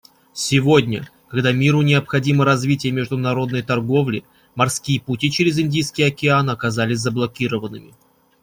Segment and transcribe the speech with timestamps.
[0.33, 4.23] Сегодня, когда миру необходимо развитие международной торговли,
[4.55, 7.93] морские пути через Индийский океан оказались заблокированными.